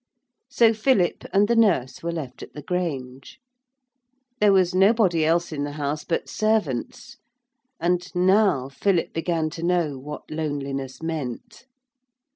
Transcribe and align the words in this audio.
So 0.49 0.73
Philip 0.73 1.25
and 1.31 1.47
the 1.47 1.55
nurse 1.55 2.01
were 2.01 2.11
left 2.11 2.41
at 2.41 2.53
the 2.53 2.63
Grange. 2.63 3.37
There 4.39 4.51
was 4.51 4.73
nobody 4.73 5.23
else 5.23 5.51
in 5.51 5.63
the 5.63 5.73
house 5.73 6.03
but 6.03 6.27
servants. 6.27 7.17
And 7.79 8.07
now 8.15 8.67
Philip 8.67 9.13
began 9.13 9.51
to 9.51 9.61
know 9.63 9.99
what 9.99 10.31
loneliness 10.31 11.03
meant. 11.03 11.67